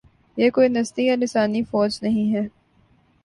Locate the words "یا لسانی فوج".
1.05-1.99